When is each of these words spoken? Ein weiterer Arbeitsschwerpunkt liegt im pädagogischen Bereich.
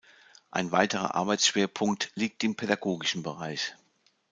Ein 0.49 0.71
weiterer 0.71 1.13
Arbeitsschwerpunkt 1.13 2.11
liegt 2.15 2.43
im 2.43 2.55
pädagogischen 2.55 3.21
Bereich. 3.21 3.75